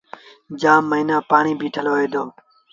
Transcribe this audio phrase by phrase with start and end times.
[0.61, 2.23] جآم موهيݩآ پآڻيٚ بيٚٺل هوئي دو۔